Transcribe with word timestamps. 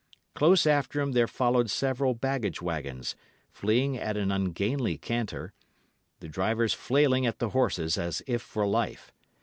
Close 0.33 0.65
after 0.65 0.99
him 0.99 1.11
there 1.11 1.27
followed 1.27 1.69
several 1.69 2.15
baggage 2.15 2.59
waggons, 2.59 3.15
fleeing 3.51 3.95
at 3.99 4.17
an 4.17 4.31
ungainly 4.31 4.97
canter, 4.97 5.53
the 6.21 6.27
drivers 6.27 6.73
flailing 6.73 7.27
at 7.27 7.37
the 7.37 7.49
horses 7.49 7.99
as 7.99 8.23
if 8.25 8.41
for 8.41 8.65
life. 8.65 9.13